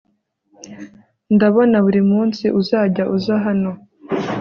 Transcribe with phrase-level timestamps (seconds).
[1.35, 3.71] ndabona buri munsi uzajya uzahano